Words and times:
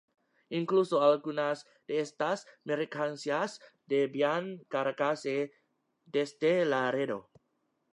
Incluso, 0.49 0.99
algunas 1.03 1.67
de 1.87 1.99
estas 1.99 2.47
mercancías 2.63 3.59
debían 3.85 4.63
cargarse 4.67 5.53
desde 6.07 6.65
Laredo. 6.65 7.29